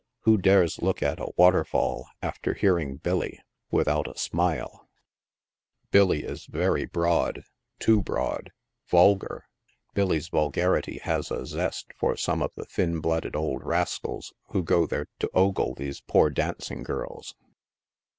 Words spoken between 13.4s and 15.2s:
rascals who go there